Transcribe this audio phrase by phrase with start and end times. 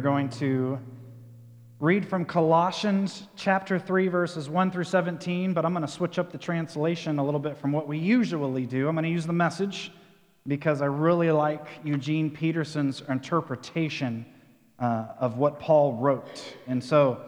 [0.00, 0.78] are going to
[1.78, 6.32] read from Colossians chapter 3, verses 1 through 17, but I'm going to switch up
[6.32, 8.88] the translation a little bit from what we usually do.
[8.88, 9.92] I'm going to use the message
[10.46, 14.24] because I really like Eugene Peterson's interpretation
[14.78, 16.56] uh, of what Paul wrote.
[16.66, 17.20] And so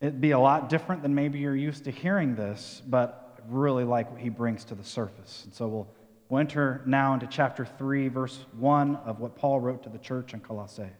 [0.00, 3.82] it'd be a lot different than maybe you're used to hearing this, but I really
[3.82, 5.42] like what he brings to the surface.
[5.46, 5.88] And so we'll,
[6.28, 10.32] we'll enter now into chapter 3, verse 1 of what Paul wrote to the church
[10.32, 10.90] in Colossae.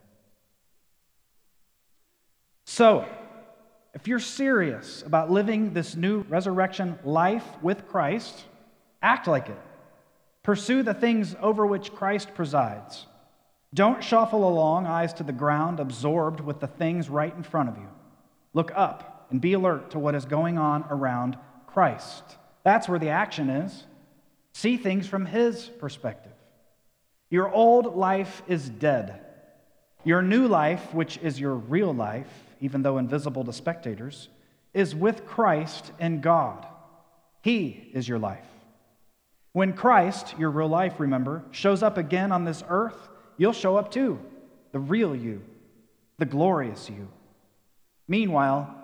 [2.69, 3.07] So,
[3.95, 8.45] if you're serious about living this new resurrection life with Christ,
[9.01, 9.59] act like it.
[10.43, 13.07] Pursue the things over which Christ presides.
[13.73, 17.77] Don't shuffle along, eyes to the ground, absorbed with the things right in front of
[17.77, 17.89] you.
[18.53, 22.25] Look up and be alert to what is going on around Christ.
[22.65, 23.85] That's where the action is.
[24.55, 26.33] See things from His perspective.
[27.31, 29.21] Your old life is dead.
[30.03, 32.29] Your new life, which is your real life,
[32.61, 34.29] even though invisible to spectators,
[34.75, 36.67] is with Christ and God.
[37.43, 38.47] He is your life.
[39.53, 43.91] When Christ, your real life, remember, shows up again on this earth, you'll show up
[43.91, 44.19] too.
[44.73, 45.43] The real you,
[46.19, 47.09] the glorious you.
[48.07, 48.75] Meanwhile,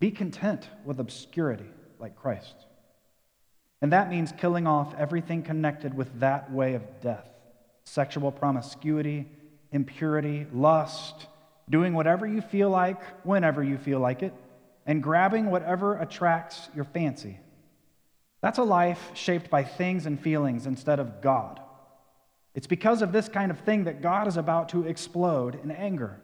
[0.00, 2.54] be content with obscurity like Christ.
[3.82, 7.28] And that means killing off everything connected with that way of death
[7.84, 9.28] sexual promiscuity,
[9.70, 11.26] impurity, lust
[11.68, 14.32] doing whatever you feel like, whenever you feel like it,
[14.86, 17.38] and grabbing whatever attracts your fancy.
[18.40, 21.60] That's a life shaped by things and feelings instead of God.
[22.54, 26.20] It's because of this kind of thing that God is about to explode in anger.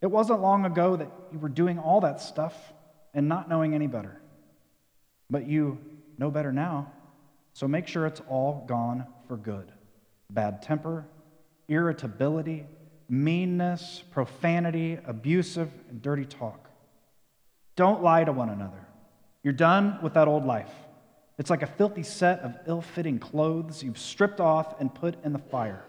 [0.00, 2.54] It wasn't long ago that you were doing all that stuff
[3.12, 4.20] and not knowing any better.
[5.28, 5.78] But you
[6.16, 6.92] know better now,
[7.52, 9.72] so make sure it's all gone for good.
[10.30, 11.06] Bad temper,
[11.68, 12.66] irritability,
[13.08, 16.68] meanness, profanity, abusive, and dirty talk.
[17.76, 18.86] Don't lie to one another.
[19.42, 20.72] You're done with that old life.
[21.38, 25.32] It's like a filthy set of ill fitting clothes you've stripped off and put in
[25.32, 25.84] the fire.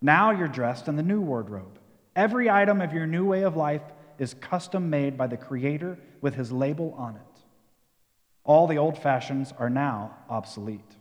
[0.00, 1.78] Now you're dressed in the new wardrobe.
[2.14, 3.82] Every item of your new way of life
[4.18, 7.42] is custom made by the Creator with His label on it.
[8.44, 10.96] All the old fashions are now obsolete.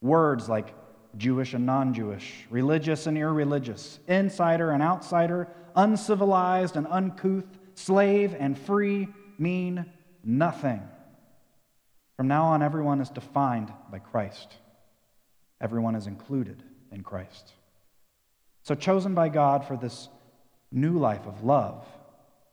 [0.00, 0.72] Words like
[1.16, 8.58] Jewish and non Jewish, religious and irreligious, insider and outsider, uncivilized and uncouth, slave and
[8.58, 9.86] free mean
[10.24, 10.82] nothing.
[12.16, 14.54] From now on, everyone is defined by Christ.
[15.60, 16.62] Everyone is included
[16.92, 17.52] in Christ.
[18.62, 20.08] So, chosen by God for this
[20.70, 21.86] new life of love,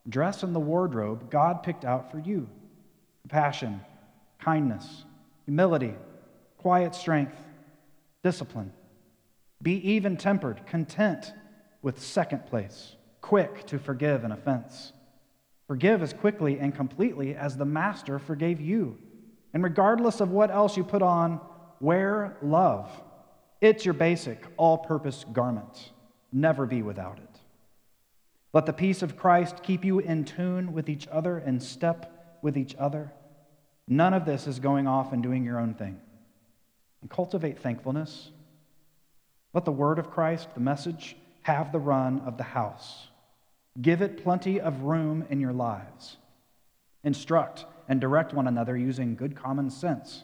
[0.07, 2.49] dress in the wardrobe God picked out for you
[3.21, 3.81] compassion,
[4.39, 5.03] kindness,
[5.45, 5.93] humility,
[6.57, 7.35] quiet strength
[8.27, 8.73] discipline.
[9.63, 11.31] Be even tempered, content
[11.81, 14.91] with second place, quick to forgive an offense.
[15.65, 18.97] Forgive as quickly and completely as the Master forgave you.
[19.53, 21.39] And regardless of what else you put on,
[21.79, 22.89] wear love.
[23.61, 25.91] It's your basic, all purpose garment.
[26.33, 27.39] Never be without it.
[28.51, 32.57] Let the peace of Christ keep you in tune with each other and step with
[32.57, 33.13] each other.
[33.87, 36.01] None of this is going off and doing your own thing
[37.01, 38.31] and cultivate thankfulness.
[39.53, 43.07] Let the word of Christ, the message, have the run of the house.
[43.81, 46.17] Give it plenty of room in your lives.
[47.03, 50.23] Instruct and direct one another using good common sense.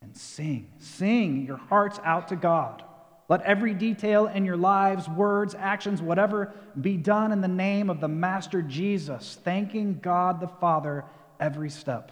[0.00, 2.84] And sing, sing your hearts out to God.
[3.28, 8.00] Let every detail in your lives, words, actions, whatever, be done in the name of
[8.00, 11.04] the Master Jesus, thanking God the Father
[11.38, 12.10] every step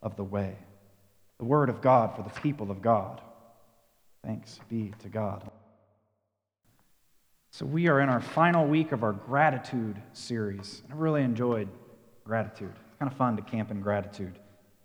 [0.00, 0.56] of the way
[1.44, 3.20] the word of God for the people of God.
[4.24, 5.50] Thanks be to God.
[7.50, 10.82] So, we are in our final week of our gratitude series.
[10.90, 11.68] I really enjoyed
[12.24, 12.72] gratitude.
[12.88, 14.38] It's kind of fun to camp in gratitude.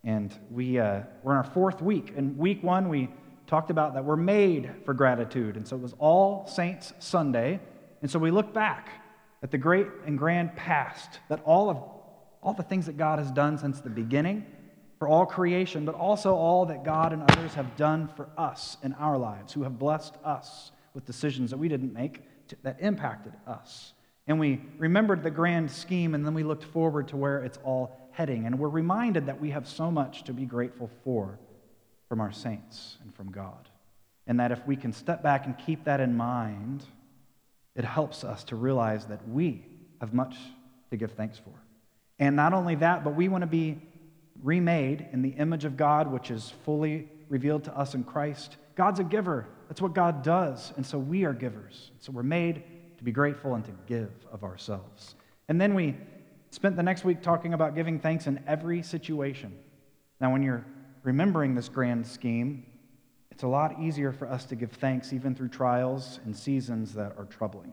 [0.03, 2.11] And we, uh, we're in our fourth week.
[2.17, 3.07] In week one, we
[3.47, 5.55] talked about that we're made for gratitude.
[5.55, 7.61] And so it was All Saints Sunday.
[8.01, 8.89] And so we look back
[9.41, 11.77] at the great and grand past, that all of
[12.43, 14.45] all the things that God has done since the beginning
[14.99, 18.93] for all creation, but also all that God and others have done for us in
[18.93, 22.21] our lives, who have blessed us with decisions that we didn't make
[22.63, 23.93] that impacted us.
[24.27, 27.97] And we remembered the grand scheme, and then we looked forward to where it's all
[28.11, 28.45] heading.
[28.45, 31.39] And we're reminded that we have so much to be grateful for
[32.09, 33.69] from our saints and from God.
[34.27, 36.83] And that if we can step back and keep that in mind,
[37.75, 39.65] it helps us to realize that we
[40.01, 40.35] have much
[40.91, 41.53] to give thanks for.
[42.19, 43.81] And not only that, but we want to be
[44.43, 48.57] remade in the image of God, which is fully revealed to us in Christ.
[48.75, 49.47] God's a giver.
[49.67, 50.73] That's what God does.
[50.75, 51.91] And so we are givers.
[51.99, 52.63] So we're made
[52.99, 55.15] to be grateful, and to give of ourselves.
[55.47, 55.95] And then we
[56.51, 59.57] spent the next week talking about giving thanks in every situation.
[60.19, 60.65] Now, when you're
[61.03, 62.65] remembering this grand scheme,
[63.31, 67.15] it's a lot easier for us to give thanks even through trials and seasons that
[67.17, 67.71] are troubling.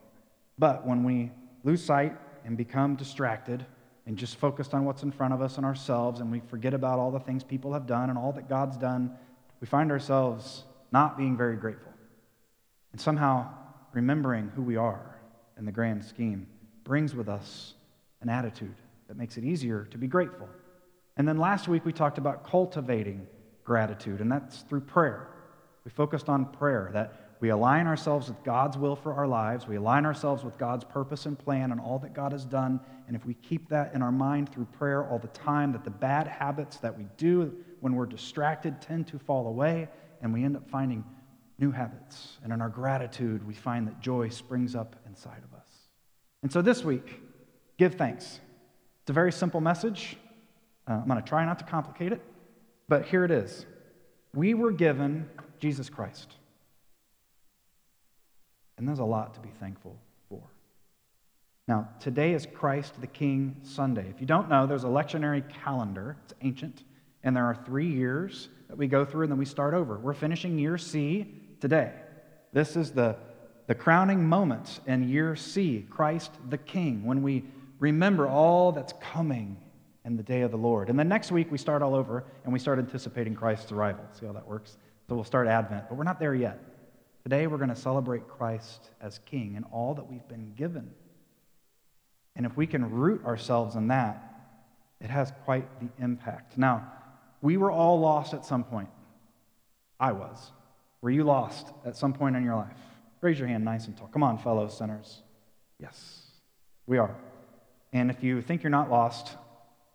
[0.60, 1.32] But when we
[1.64, 3.66] lose sight and become distracted
[4.06, 6.99] and just focused on what's in front of us and ourselves, and we forget about
[6.99, 9.12] all the things people have done and all that God's done,
[9.61, 11.93] we find ourselves not being very grateful.
[12.93, 13.49] And somehow,
[13.93, 15.19] remembering who we are
[15.58, 16.47] in the grand scheme
[16.85, 17.75] brings with us
[18.20, 18.76] an attitude
[19.08, 20.49] that makes it easier to be grateful.
[21.17, 23.26] And then last week we talked about cultivating
[23.64, 25.29] gratitude, and that's through prayer.
[25.85, 29.76] We focused on prayer, that we align ourselves with God's will for our lives, we
[29.76, 32.80] align ourselves with God's purpose and plan and all that God has done.
[33.06, 35.90] And if we keep that in our mind through prayer all the time, that the
[35.90, 39.88] bad habits that we do when we're distracted tend to fall away,
[40.22, 41.04] and we end up finding
[41.58, 42.38] new habits.
[42.42, 45.68] And in our gratitude, we find that joy springs up inside of us.
[46.42, 47.20] And so this week,
[47.78, 48.40] give thanks.
[49.02, 50.16] It's a very simple message.
[50.88, 52.22] Uh, I'm going to try not to complicate it,
[52.88, 53.66] but here it is.
[54.34, 55.28] We were given
[55.60, 56.34] Jesus Christ.
[58.78, 59.96] And there's a lot to be thankful
[60.28, 60.43] for.
[61.69, 64.06] Now, today is Christ the King Sunday.
[64.11, 66.84] If you don't know, there's a lectionary calendar, it's ancient,
[67.25, 69.99] and there are three years that we go through and then we start over.
[69.99, 71.26] We're finishing year C
[71.61, 71.93] today.
[72.52, 73.17] This is the,
[73.67, 77.44] the crowning moment in year C, Christ the King, when we
[77.79, 79.56] remember all that's coming
[80.05, 80.88] in the day of the Lord.
[80.88, 84.05] And then next week we start all over and we start anticipating Christ's arrival.
[84.12, 84.76] See how that works?
[85.08, 86.61] So we'll start Advent, but we're not there yet.
[87.26, 90.93] Today we're going to celebrate Christ as King and all that we've been given.
[92.37, 94.23] And if we can root ourselves in that,
[95.00, 96.56] it has quite the impact.
[96.56, 96.87] Now,
[97.43, 98.90] we were all lost at some point.
[99.99, 100.52] I was.
[101.00, 102.78] Were you lost at some point in your life?
[103.20, 104.06] Raise your hand nice and tall.
[104.06, 105.25] Come on, fellow sinners.
[105.81, 106.26] Yes,
[106.87, 107.17] we are.
[107.93, 109.37] And if you think you're not lost,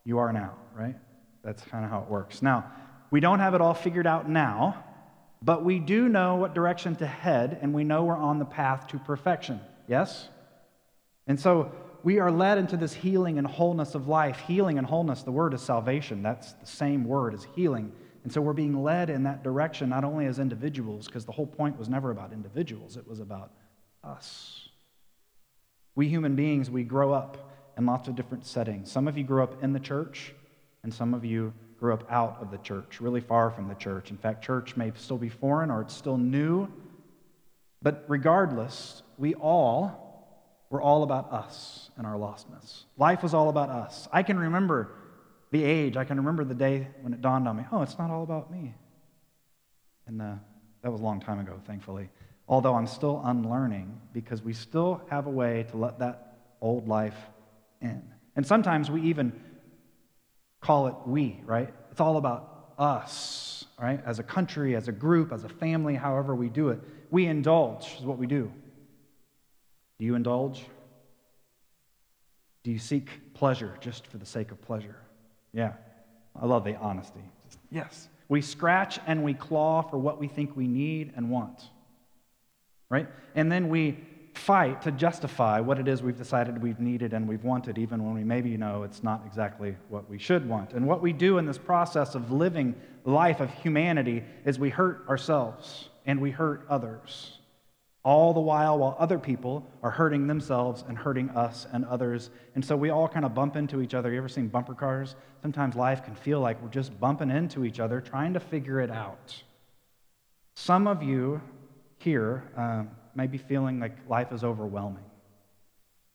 [0.04, 0.98] you are now, right?
[1.46, 2.42] That's kind of how it works.
[2.42, 2.70] Now,
[3.10, 4.84] we don't have it all figured out now,
[5.44, 8.88] but we do know what direction to head, and we know we're on the path
[8.88, 9.60] to perfection.
[9.88, 10.30] Yes?
[11.28, 11.72] And so
[12.04, 14.40] we are led into this healing and wholeness of life.
[14.48, 16.24] Healing and wholeness, the word is salvation.
[16.24, 17.92] That's the same word as healing.
[18.24, 21.48] And so we're being led in that direction, not only as individuals, because the whole
[21.48, 23.52] point was never about individuals, it was about
[24.04, 24.70] us.
[25.96, 28.92] We human beings, we grow up in lots of different settings.
[28.92, 30.34] Some of you grew up in the church,
[30.84, 34.12] and some of you grew up out of the church, really far from the church.
[34.12, 36.68] In fact, church may still be foreign or it's still new.
[37.82, 42.84] But regardless, we all were all about us and our lostness.
[42.98, 44.08] Life was all about us.
[44.14, 44.92] I can remember
[45.50, 48.12] the age, I can remember the day when it dawned on me oh, it's not
[48.12, 48.76] all about me.
[50.06, 50.36] And uh,
[50.84, 52.10] that was a long time ago, thankfully.
[52.48, 57.18] Although I'm still unlearning because we still have a way to let that old life
[57.82, 58.04] in.
[58.36, 59.34] And sometimes we even
[60.62, 61.74] call it we, right?
[61.92, 64.02] It's all about us, right?
[64.06, 66.80] As a country, as a group, as a family, however we do it.
[67.10, 68.52] We indulge, is what we do.
[70.00, 70.66] Do you indulge?
[72.64, 74.96] Do you seek pleasure just for the sake of pleasure?
[75.52, 75.74] Yeah.
[76.40, 77.22] I love the honesty.
[77.72, 78.08] Yes.
[78.30, 81.62] We scratch and we claw for what we think we need and want.
[82.90, 83.08] Right?
[83.36, 83.98] And then we
[84.34, 88.14] fight to justify what it is we've decided we've needed and we've wanted, even when
[88.14, 90.74] we maybe know it's not exactly what we should want.
[90.74, 95.06] And what we do in this process of living life of humanity is we hurt
[95.08, 97.38] ourselves and we hurt others.
[98.04, 102.32] All the while, while other people are hurting themselves and hurting us and others.
[102.56, 104.12] And so we all kind of bump into each other.
[104.12, 105.16] You ever seen bumper cars?
[105.44, 108.90] Sometimes life can feel like we're just bumping into each other, trying to figure it
[108.90, 109.44] out.
[110.56, 111.42] Some of you
[112.00, 115.04] here, um, may be feeling like life is overwhelming.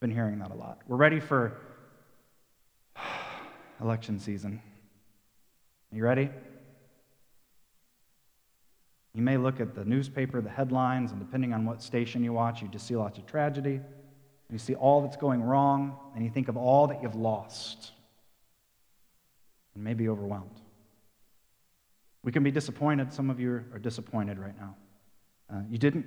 [0.01, 0.81] Been hearing that a lot.
[0.87, 1.59] We're ready for
[3.81, 4.61] election season.
[5.93, 6.31] You ready?
[9.15, 12.61] You may look at the newspaper, the headlines, and depending on what station you watch,
[12.61, 13.81] you just see lots of tragedy.
[14.53, 17.93] You see all that's going wrong, and you think of all that you've lost,
[19.75, 20.61] and may be overwhelmed.
[22.23, 23.13] We can be disappointed.
[23.13, 24.77] Some of you are disappointed right now.
[25.51, 26.07] Uh, you didn't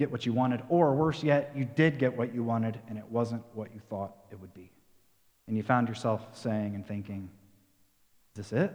[0.00, 3.04] get what you wanted, or worse yet, you did get what you wanted and it
[3.10, 4.70] wasn't what you thought it would be.
[5.46, 7.28] And you found yourself saying and thinking,
[8.34, 8.72] Is this it?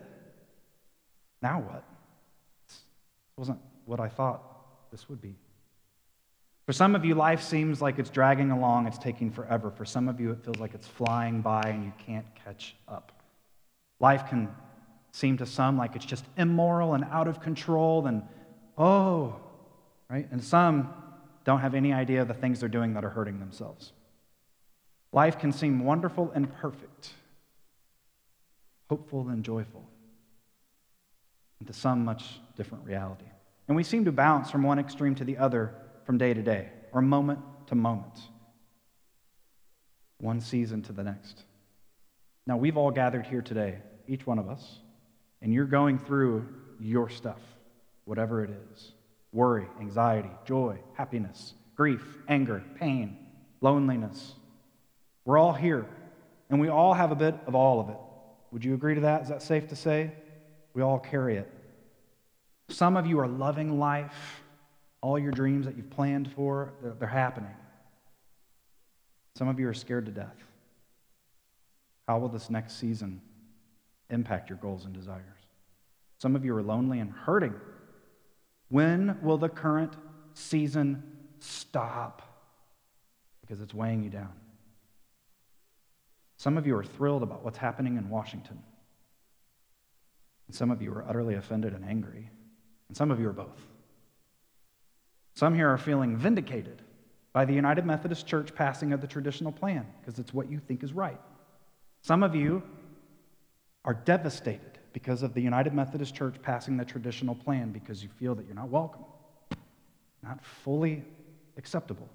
[1.42, 1.84] Now what?
[2.68, 2.78] This
[3.38, 4.44] wasn't what I thought
[4.92, 5.36] this would be.
[6.68, 9.72] For some of you, life seems like it's dragging along, it's taking forever.
[9.72, 13.12] For some of you, it feels like it's flying by and you can't catch up.
[14.00, 14.54] Life can
[15.12, 18.22] seem to some like it's just immoral and out of control, and
[18.78, 19.38] oh,
[20.08, 20.28] right?
[20.32, 20.94] And some
[21.46, 23.94] don't have any idea of the things they're doing that are hurting themselves.
[25.14, 27.12] Life can seem wonderful and perfect,
[28.90, 29.88] hopeful and joyful,
[31.60, 33.26] and to some, much different reality.
[33.68, 35.74] And we seem to bounce from one extreme to the other
[36.04, 38.20] from day to day, or moment to moment,
[40.20, 41.44] one season to the next.
[42.48, 44.80] Now, we've all gathered here today, each one of us,
[45.42, 46.48] and you're going through
[46.80, 47.40] your stuff,
[48.04, 48.95] whatever it is
[49.36, 53.18] worry, anxiety, joy, happiness, grief, anger, pain,
[53.60, 54.34] loneliness.
[55.26, 55.86] We're all here,
[56.50, 57.98] and we all have a bit of all of it.
[58.52, 59.24] Would you agree to that?
[59.24, 60.12] Is that safe to say?
[60.74, 61.52] We all carry it.
[62.70, 64.42] Some of you are loving life.
[65.02, 67.54] All your dreams that you've planned for, they're, they're happening.
[69.38, 70.38] Some of you are scared to death.
[72.08, 73.22] How will this next season
[74.10, 75.22] impact your goals and desires?
[76.20, 77.54] Some of you are lonely and hurting.
[78.70, 79.94] When will the current
[80.34, 81.04] season
[81.40, 82.22] stop?
[83.42, 84.34] Because it's weighing you down.
[86.38, 88.60] Some of you are thrilled about what's happening in Washington.
[90.48, 92.30] And some of you are utterly offended and angry.
[92.88, 93.66] And some of you are both.
[95.36, 96.82] Some here are feeling vindicated
[97.34, 100.84] by the United Methodist Church passing of the traditional plan because it's what you think
[100.84, 101.20] is right.
[102.02, 102.64] Some of you
[103.84, 108.34] are devastated because of the United Methodist Church passing the traditional plan because you feel
[108.34, 109.04] that you're not welcome,
[110.24, 111.04] not fully
[111.58, 112.08] acceptable.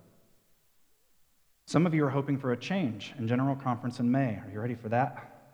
[1.66, 4.30] Some of you are hoping for a change in General Conference in May.
[4.36, 5.52] Are you ready for that?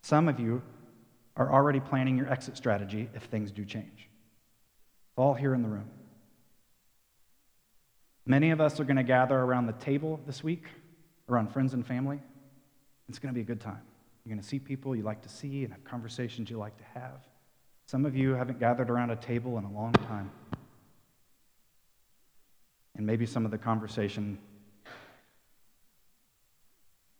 [0.00, 0.62] Some of you
[1.36, 4.08] are already planning your exit strategy if things do change.
[4.08, 5.90] It's All here in the room.
[8.24, 10.64] Many of us are going to gather around the table this week,
[11.28, 12.20] around friends and family.
[13.10, 13.82] It's going to be a good time.
[14.24, 16.84] You're going to see people you like to see and have conversations you like to
[16.98, 17.26] have.
[17.86, 20.30] Some of you haven't gathered around a table in a long time.
[22.96, 24.38] And maybe some of the conversation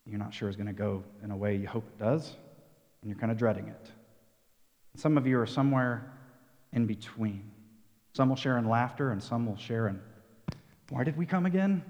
[0.06, 2.34] you're not sure is going to go in a way you hope it does,
[3.00, 3.90] and you're kind of dreading it.
[4.96, 6.12] some of you are somewhere
[6.72, 7.50] in between.
[8.12, 10.00] Some will share in laughter, and some will share in,
[10.90, 11.82] why did we come again?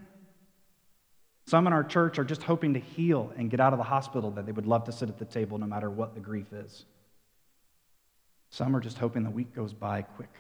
[1.47, 4.31] Some in our church are just hoping to heal and get out of the hospital
[4.33, 6.87] that they would love to sit at the table no matter what the grief is.
[8.51, 10.33] Some are just hoping the week goes by quick.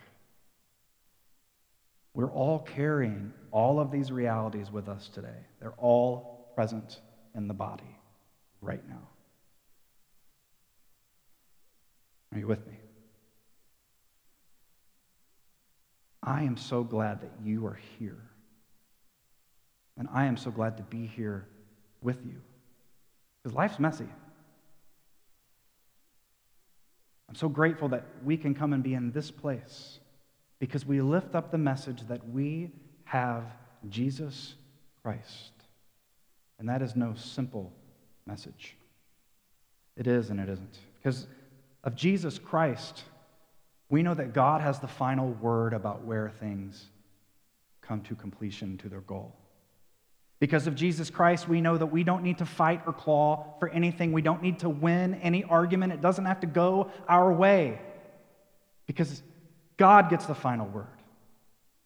[2.14, 5.46] We're all carrying all of these realities with us today.
[5.61, 7.00] They're all present
[7.34, 7.99] in the body
[8.61, 9.08] right now.
[12.32, 12.75] Are you with me?
[16.23, 18.23] I am so glad that you are here.
[19.96, 21.46] And I am so glad to be here
[22.02, 22.40] with you.
[23.42, 24.08] Because life's messy.
[27.28, 29.98] I'm so grateful that we can come and be in this place
[30.58, 32.70] because we lift up the message that we
[33.04, 33.44] have
[33.88, 34.54] Jesus
[35.02, 35.52] Christ.
[36.58, 37.72] And that is no simple
[38.26, 38.76] message.
[39.96, 40.78] It is and it isn't.
[41.02, 41.26] Because
[41.82, 43.04] of Jesus Christ,
[43.90, 46.86] we know that God has the final word about where things
[47.82, 49.34] come to completion, to their goal.
[50.44, 53.70] Because of Jesus Christ, we know that we don't need to fight or claw for
[53.70, 54.12] anything.
[54.12, 55.94] We don't need to win any argument.
[55.94, 57.80] It doesn't have to go our way.
[58.86, 59.22] Because
[59.78, 60.84] God gets the final word.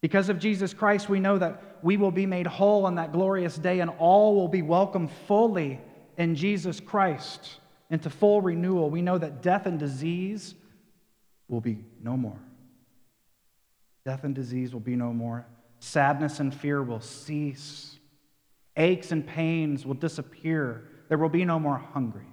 [0.01, 3.57] Because of Jesus Christ, we know that we will be made whole on that glorious
[3.57, 5.81] day, and all will be welcomed fully
[6.17, 7.61] in Jesus Christ
[7.91, 8.91] into full renewal.
[8.91, 10.57] We know that death and disease
[11.47, 12.41] will be no more.
[14.05, 15.47] Death and disease will be no more.
[15.79, 17.95] Sadness and fear will cease.
[18.79, 20.89] Aches and pains will disappear.
[21.09, 22.27] There will be no more hungry.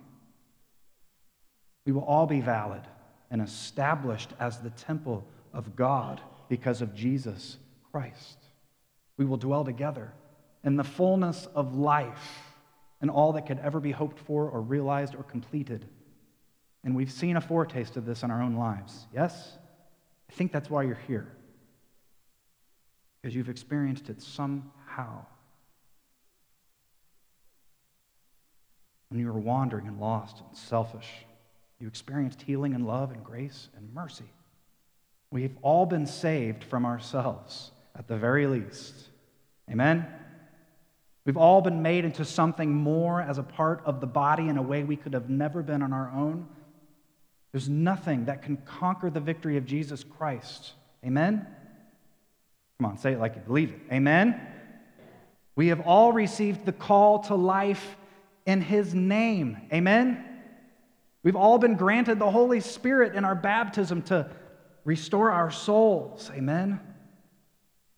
[1.86, 2.84] We will all be valid
[3.32, 7.58] and established as the temple of God because of Jesus
[7.92, 8.38] Christ.
[9.18, 10.14] We will dwell together
[10.64, 12.54] in the fullness of life
[13.02, 15.86] and all that could ever be hoped for or realized or completed.
[16.84, 19.08] And we've seen a foretaste of this in our own lives.
[19.14, 19.58] Yes?
[20.30, 21.32] I think that's why you're here.
[23.22, 25.26] Because you've experienced it somehow.
[29.16, 31.10] When you were wandering and lost and selfish,
[31.80, 34.26] you experienced healing and love and grace and mercy.
[35.32, 38.94] We've all been saved from ourselves, at the very least.
[39.72, 40.06] Amen?
[41.24, 44.62] We've all been made into something more as a part of the body in a
[44.62, 46.50] way we could have never been on our own.
[47.54, 50.74] There's nothing that can conquer the victory of Jesus Christ.
[51.06, 51.48] Amen?
[52.80, 53.80] Come on, say it like you believe it.
[53.94, 54.42] Amen?
[55.56, 57.96] We have all received the call to life
[58.46, 59.58] in His name.
[59.74, 60.24] Amen?
[61.24, 64.30] We've all been granted the Holy Spirit in our baptism to
[64.84, 66.30] restore our souls.
[66.34, 66.80] Amen?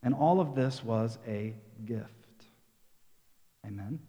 [0.01, 1.54] And all of this was a
[1.86, 2.12] gift.
[3.66, 4.00] Amen.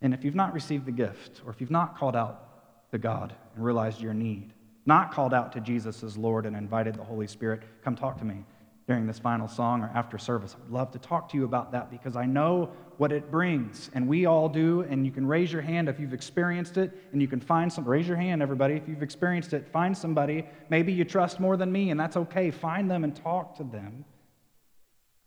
[0.00, 3.34] And if you've not received the gift, or if you've not called out to God
[3.54, 4.52] and realized your need,
[4.86, 8.24] not called out to Jesus as Lord and invited the Holy Spirit, come talk to
[8.24, 8.44] me
[8.90, 10.56] during this final song or after service.
[10.60, 14.08] I'd love to talk to you about that because I know what it brings, and
[14.08, 14.80] we all do.
[14.80, 17.84] And you can raise your hand if you've experienced it, and you can find some.
[17.84, 19.68] Raise your hand, everybody, if you've experienced it.
[19.68, 20.44] Find somebody.
[20.70, 22.50] Maybe you trust more than me, and that's okay.
[22.50, 24.04] Find them and talk to them.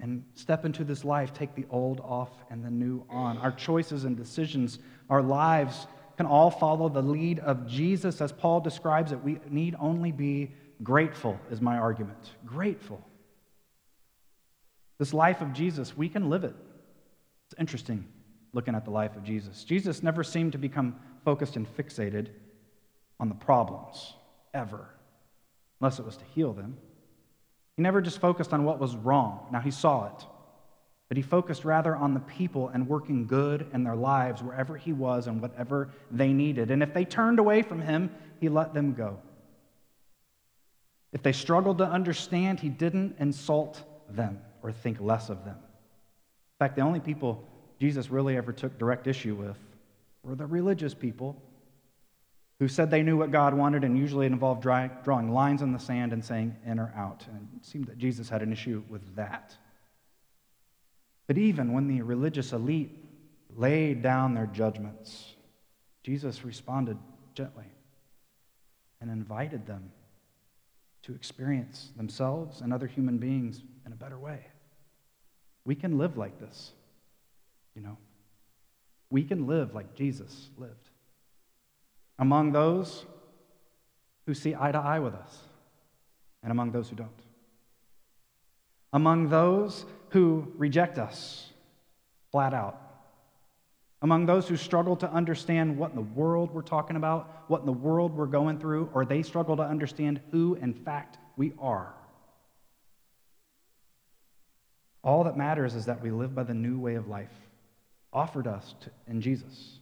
[0.02, 3.38] And step into this life, take the old off and the new on.
[3.38, 4.80] Our choices and decisions,
[5.10, 9.24] our lives can all follow the lead of Jesus as Paul describes it.
[9.24, 10.52] We need only be
[10.84, 12.32] grateful, is my argument.
[12.46, 13.02] Grateful.
[15.04, 16.56] This life of Jesus, we can live it.
[17.48, 18.06] It's interesting
[18.54, 19.66] looking at the life of Jesus.
[19.66, 20.96] Jesus never seemed to become
[21.26, 22.28] focused and fixated
[23.20, 24.14] on the problems,
[24.54, 24.88] ever,
[25.82, 26.78] unless it was to heal them.
[27.76, 29.46] He never just focused on what was wrong.
[29.52, 30.26] Now, he saw it,
[31.10, 34.94] but he focused rather on the people and working good in their lives wherever he
[34.94, 36.72] was and whatever they needed.
[36.72, 39.20] And if they turned away from him, he let them go.
[41.12, 45.58] If they struggled to understand, he didn't insult them or think less of them.
[45.58, 47.48] In fact, the only people
[47.80, 49.58] Jesus really ever took direct issue with
[50.24, 51.40] were the religious people
[52.60, 55.74] who said they knew what God wanted, and usually it involved dry, drawing lines in
[55.74, 57.26] the sand and saying in or out.
[57.28, 59.56] And it seemed that Jesus had an issue with that.
[61.28, 62.92] But even when the religious elite
[63.56, 65.34] laid down their judgments,
[66.04, 66.98] Jesus responded
[67.34, 67.66] gently
[69.02, 69.92] and invited them
[71.04, 74.46] to experience themselves and other human beings in a better way.
[75.66, 76.72] We can live like this,
[77.76, 77.98] you know.
[79.10, 80.90] We can live like Jesus lived.
[82.20, 83.06] Among those
[84.26, 85.38] who see eye to eye with us,
[86.42, 87.10] and among those who don't.
[88.92, 91.50] Among those who reject us
[92.32, 92.80] flat out.
[94.02, 97.66] Among those who struggle to understand what in the world we're talking about, what in
[97.66, 101.94] the world we're going through, or they struggle to understand who, in fact, we are.
[105.04, 107.30] All that matters is that we live by the new way of life
[108.14, 108.76] offered us
[109.08, 109.80] in Jesus.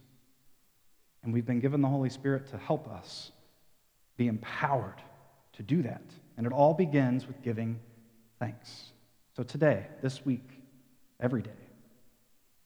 [1.22, 3.30] And we've been given the Holy Spirit to help us
[4.16, 5.00] be empowered
[5.52, 6.02] to do that.
[6.36, 7.78] And it all begins with giving
[8.40, 8.92] thanks.
[9.36, 10.48] So today, this week,
[11.20, 11.50] every day,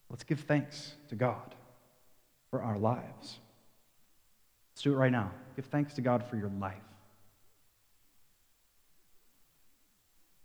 [0.09, 1.55] let's give thanks to God
[2.51, 3.39] for our lives.
[4.73, 5.33] Let's do it right now.
[5.57, 6.77] Give thanks to God for your life.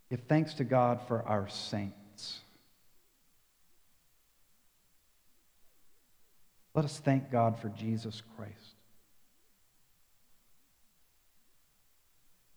[0.10, 2.01] Give thanks to God for our saints.
[6.74, 8.76] Let us thank God for Jesus Christ.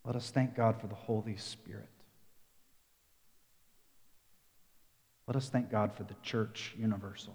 [0.04, 1.88] Let us thank God for the Holy Spirit.
[5.26, 7.34] Let us thank God for the church universal.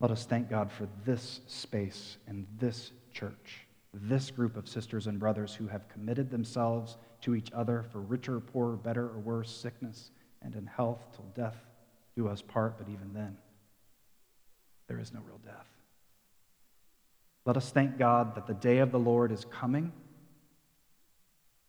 [0.00, 5.18] Let us thank God for this space and this church, this group of sisters and
[5.18, 10.10] brothers who have committed themselves to each other for richer, poorer, better, or worse, sickness,
[10.42, 11.56] and in health till death
[12.16, 13.36] do us part, but even then
[14.88, 15.68] there is no real death.
[17.44, 19.92] Let us thank God that the day of the Lord is coming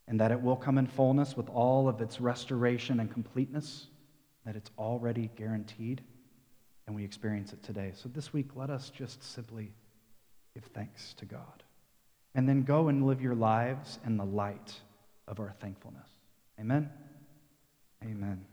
[0.07, 3.87] and that it will come in fullness with all of its restoration and completeness,
[4.45, 6.01] that it's already guaranteed,
[6.87, 7.91] and we experience it today.
[7.93, 9.71] So this week, let us just simply
[10.55, 11.63] give thanks to God.
[12.33, 14.73] And then go and live your lives in the light
[15.27, 16.09] of our thankfulness.
[16.59, 16.89] Amen?
[18.03, 18.45] Amen.